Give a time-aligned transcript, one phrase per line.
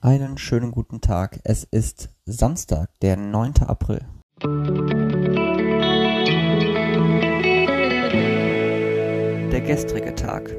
[0.00, 1.40] Einen schönen guten Tag.
[1.42, 3.54] Es ist Samstag, der 9.
[3.62, 4.06] April.
[9.50, 10.54] Der gestrige Tag.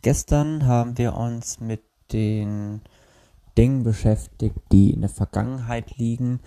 [0.00, 2.80] Gestern haben wir uns mit den
[3.58, 6.40] Dingen beschäftigt, die in der Vergangenheit liegen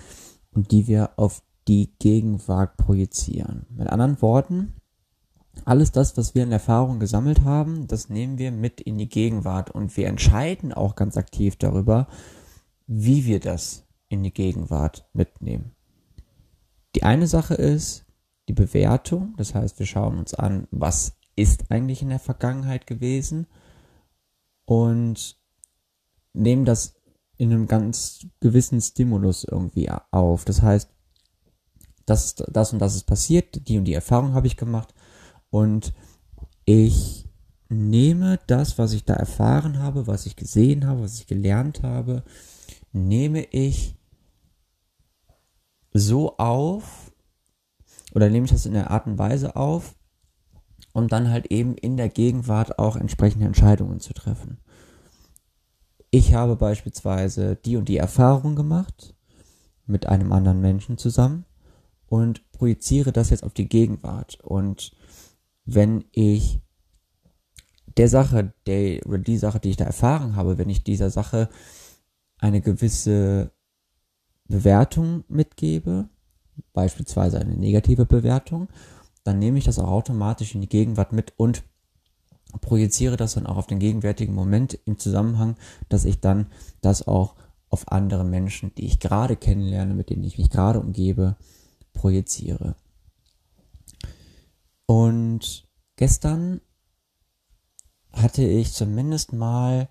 [0.52, 3.68] und die wir auf die Gegenwart projizieren.
[3.70, 4.74] Mit anderen Worten,
[5.64, 9.72] alles das, was wir in Erfahrung gesammelt haben, das nehmen wir mit in die Gegenwart
[9.72, 12.08] und wir entscheiden auch ganz aktiv darüber,
[12.88, 15.72] wie wir das in die Gegenwart mitnehmen.
[16.96, 18.06] Die eine Sache ist
[18.48, 23.48] die Bewertung, das heißt, wir schauen uns an, was ist eigentlich in der Vergangenheit gewesen
[24.66, 25.38] und
[26.34, 26.96] nehmen das
[27.38, 30.46] in einem ganz gewissen Stimulus irgendwie auf.
[30.46, 30.90] Das heißt,
[32.06, 34.94] das, das und das ist passiert, die und die Erfahrung habe ich gemacht
[35.56, 35.94] und
[36.66, 37.30] ich
[37.70, 42.26] nehme das, was ich da erfahren habe, was ich gesehen habe, was ich gelernt habe,
[42.92, 43.96] nehme ich
[45.94, 47.14] so auf
[48.14, 49.96] oder nehme ich das in der Art und Weise auf,
[50.92, 54.60] um dann halt eben in der Gegenwart auch entsprechende Entscheidungen zu treffen.
[56.12, 59.16] Ich habe beispielsweise die und die Erfahrung gemacht
[59.86, 61.46] mit einem anderen Menschen zusammen
[62.08, 64.92] und projiziere das jetzt auf die Gegenwart und
[65.66, 66.60] wenn ich
[67.98, 71.50] der Sache, der, oder die Sache, die ich da erfahren habe, wenn ich dieser Sache
[72.40, 73.52] eine gewisse
[74.48, 76.10] Bewertung mitgebe,
[76.74, 78.68] beispielsweise eine negative Bewertung,
[79.24, 81.64] dann nehme ich das auch automatisch in die Gegenwart mit und
[82.62, 85.56] projiziere das dann auch auf den gegenwärtigen Moment im Zusammenhang,
[85.90, 86.48] dass ich dann
[86.82, 87.36] das auch
[87.70, 91.36] auf andere Menschen, die ich gerade kennenlerne, mit denen ich mich gerade umgebe,
[91.94, 92.76] projiziere.
[94.86, 96.62] Und gestern
[98.12, 99.90] hatte ich zumindest mal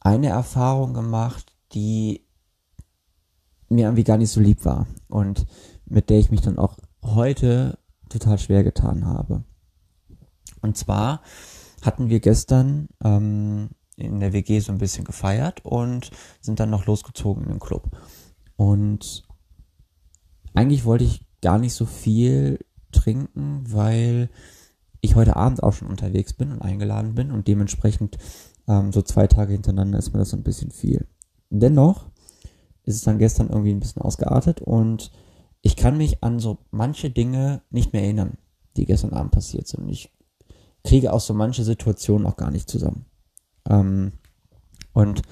[0.00, 2.24] eine Erfahrung gemacht, die
[3.68, 5.46] mir irgendwie gar nicht so lieb war und
[5.84, 7.78] mit der ich mich dann auch heute
[8.08, 9.44] total schwer getan habe.
[10.62, 11.22] Und zwar
[11.82, 16.86] hatten wir gestern ähm, in der WG so ein bisschen gefeiert und sind dann noch
[16.86, 17.90] losgezogen in den Club.
[18.56, 19.26] Und
[20.54, 22.58] eigentlich wollte ich gar nicht so viel
[22.92, 24.30] trinken, weil
[25.00, 28.18] ich heute Abend auch schon unterwegs bin und eingeladen bin und dementsprechend
[28.66, 31.06] ähm, so zwei Tage hintereinander ist mir das so ein bisschen viel.
[31.50, 32.10] Dennoch
[32.84, 35.10] ist es dann gestern irgendwie ein bisschen ausgeartet und
[35.62, 38.38] ich kann mich an so manche Dinge nicht mehr erinnern,
[38.76, 39.88] die gestern Abend passiert sind.
[39.88, 40.12] Ich
[40.84, 43.06] kriege auch so manche Situationen auch gar nicht zusammen.
[43.68, 44.12] Ähm,
[44.92, 45.22] und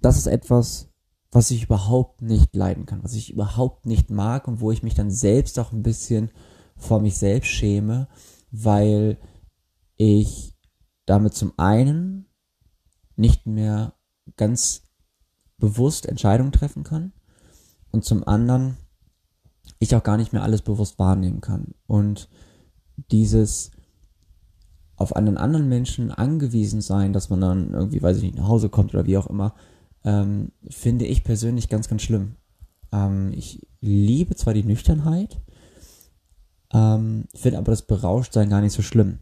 [0.00, 0.88] das ist etwas,
[1.30, 4.94] was ich überhaupt nicht leiden kann, was ich überhaupt nicht mag und wo ich mich
[4.94, 6.30] dann selbst auch ein bisschen
[6.76, 8.08] vor mich selbst schäme,
[8.50, 9.18] weil
[9.96, 10.54] ich
[11.06, 12.26] damit zum einen
[13.16, 13.94] nicht mehr
[14.36, 14.82] ganz
[15.58, 17.12] bewusst Entscheidungen treffen kann
[17.90, 18.76] und zum anderen
[19.78, 21.74] ich auch gar nicht mehr alles bewusst wahrnehmen kann.
[21.86, 22.28] Und
[23.10, 23.70] dieses
[24.96, 28.70] auf einen anderen Menschen angewiesen sein, dass man dann irgendwie, weiß ich nicht, nach Hause
[28.70, 29.54] kommt oder wie auch immer,
[30.04, 32.36] ähm, finde ich persönlich ganz, ganz schlimm.
[32.92, 35.42] Ähm, ich liebe zwar die Nüchternheit,
[36.72, 39.20] ähm, finde aber das Berauschtsein gar nicht so schlimm.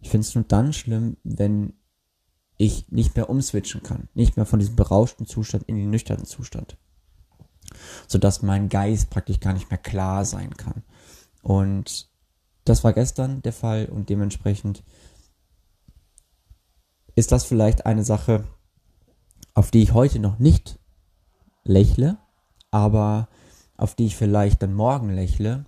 [0.00, 1.74] Ich finde es nur dann schlimm, wenn
[2.56, 4.08] ich nicht mehr umswitchen kann.
[4.14, 6.76] Nicht mehr von diesem berauschten Zustand in den nüchternen Zustand.
[8.06, 10.84] Sodass mein Geist praktisch gar nicht mehr klar sein kann.
[11.42, 12.10] Und
[12.64, 14.82] das war gestern der Fall und dementsprechend
[17.14, 18.44] ist das vielleicht eine Sache,
[19.54, 20.78] auf die ich heute noch nicht
[21.64, 22.18] lächle,
[22.70, 23.28] aber
[23.76, 25.66] auf die ich vielleicht dann morgen lächle,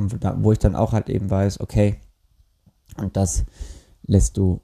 [0.00, 1.96] und wo ich dann auch halt eben weiß, okay,
[2.96, 3.44] und das
[4.02, 4.60] lässt du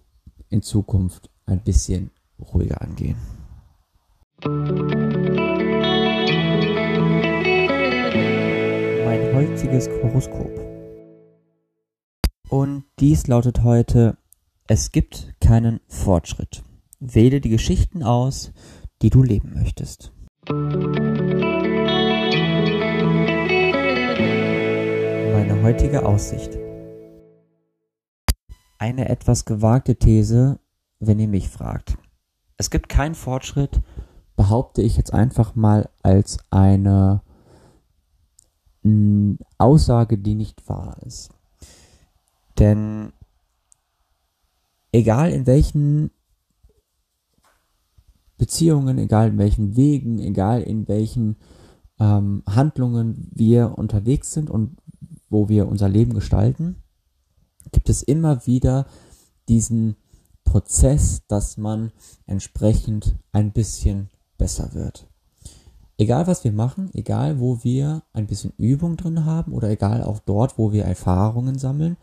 [0.48, 2.10] in Zukunft ein bisschen
[2.41, 3.16] ruhiger angehen.
[9.04, 10.50] Mein heutiges Horoskop.
[12.48, 14.16] Und dies lautet heute,
[14.66, 16.62] es gibt keinen Fortschritt.
[16.98, 18.53] Wähle die Geschichten aus,
[19.03, 20.12] die du leben möchtest.
[25.47, 26.59] Meine heutige Aussicht.
[28.78, 30.59] Eine etwas gewagte These,
[30.98, 31.97] wenn ihr mich fragt.
[32.57, 33.81] Es gibt keinen Fortschritt,
[34.34, 37.22] behaupte ich jetzt einfach mal als eine
[39.57, 41.31] Aussage, die nicht wahr ist.
[42.59, 43.13] Denn
[44.91, 46.10] egal in welchen
[48.37, 51.37] Beziehungen, egal in welchen Wegen, egal in welchen
[52.01, 54.77] ähm, Handlungen wir unterwegs sind und
[55.36, 56.77] wo wir unser Leben gestalten,
[57.71, 58.86] gibt es immer wieder
[59.50, 59.97] diesen
[60.44, 61.92] Prozess, dass man
[62.24, 65.06] entsprechend ein bisschen besser wird.
[65.98, 70.21] Egal was wir machen, egal wo wir ein bisschen Übung drin haben oder egal auch
[70.21, 71.98] dort, wo wir Erfahrungen sammeln,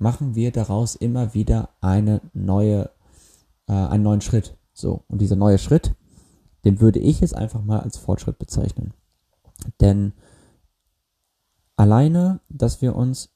[0.00, 2.90] machen wir daraus immer wieder eine neue,
[3.68, 4.56] äh, einen neuen Schritt.
[4.72, 5.04] So.
[5.06, 5.94] Und dieser neue Schritt,
[6.64, 8.92] den würde ich jetzt einfach mal als Fortschritt bezeichnen.
[9.80, 10.14] Denn
[11.76, 13.34] alleine, dass wir uns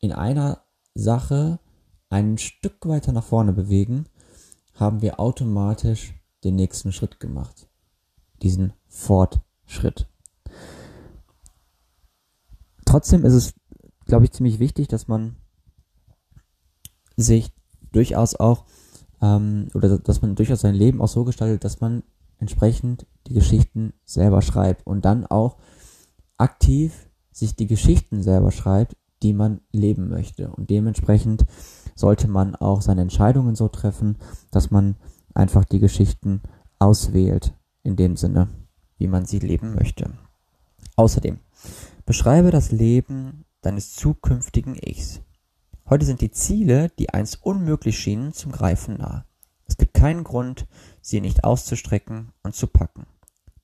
[0.00, 0.62] in einer
[0.94, 1.58] Sache
[2.08, 4.06] ein Stück weiter nach vorne bewegen,
[4.74, 7.68] haben wir automatisch den nächsten Schritt gemacht.
[8.42, 10.08] Diesen Fortschritt.
[12.84, 13.54] Trotzdem ist es,
[14.04, 15.36] glaube ich, ziemlich wichtig, dass man
[17.16, 17.52] sich
[17.92, 18.66] durchaus auch
[19.20, 22.02] ähm, oder dass man durchaus sein Leben auch so gestaltet, dass man
[22.38, 25.56] entsprechend die Geschichten selber schreibt und dann auch
[26.36, 27.05] aktiv
[27.36, 30.48] sich die Geschichten selber schreibt, die man leben möchte.
[30.50, 31.44] Und dementsprechend
[31.94, 34.16] sollte man auch seine Entscheidungen so treffen,
[34.50, 34.96] dass man
[35.34, 36.40] einfach die Geschichten
[36.78, 37.52] auswählt,
[37.82, 38.48] in dem Sinne,
[38.96, 40.10] wie man sie leben möchte.
[40.96, 41.38] Außerdem,
[42.06, 45.20] beschreibe das Leben deines zukünftigen Ichs.
[45.90, 49.26] Heute sind die Ziele, die einst unmöglich schienen, zum Greifen nah.
[49.66, 50.66] Es gibt keinen Grund,
[51.02, 53.06] sie nicht auszustrecken und zu packen.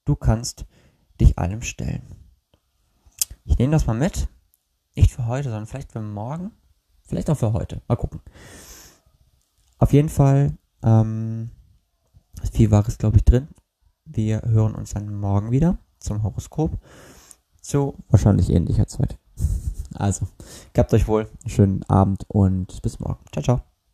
[0.04, 0.66] Du kannst
[1.20, 2.21] dich allem stellen.
[3.44, 4.28] Ich nehme das mal mit.
[4.94, 6.52] Nicht für heute, sondern vielleicht für morgen.
[7.02, 7.82] Vielleicht auch für heute.
[7.88, 8.20] Mal gucken.
[9.78, 11.50] Auf jeden Fall, ähm,
[12.52, 13.48] viel Wahres, glaube ich, drin.
[14.04, 16.78] Wir hören uns dann morgen wieder zum Horoskop.
[17.60, 19.18] Zu wahrscheinlich ähnlicher Zeit.
[19.94, 20.26] Also,
[20.72, 23.24] gehabt euch wohl, schönen Abend und bis morgen.
[23.32, 23.71] Ciao, ciao.